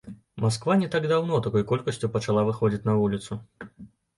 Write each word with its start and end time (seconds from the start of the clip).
Масква 0.43 0.77
не 0.83 0.87
так 0.95 1.03
даўно 1.11 1.37
такой 1.47 1.65
колькасцю 1.73 2.11
пачала 2.17 2.47
выходзіць 2.51 2.83
на 2.89 2.97
вуліцу. 3.03 3.39